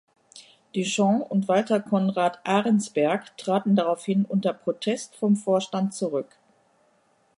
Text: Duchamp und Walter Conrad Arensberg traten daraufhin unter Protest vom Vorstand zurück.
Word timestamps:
Duchamp 0.73 1.29
und 1.29 1.47
Walter 1.47 1.79
Conrad 1.79 2.39
Arensberg 2.43 3.37
traten 3.37 3.75
daraufhin 3.75 4.25
unter 4.25 4.51
Protest 4.51 5.15
vom 5.15 5.35
Vorstand 5.35 5.93
zurück. 5.93 6.39